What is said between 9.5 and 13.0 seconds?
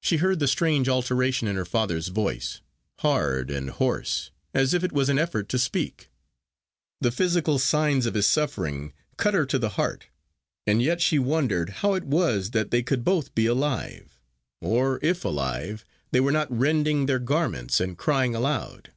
the heart; and yet she wondered how it was that they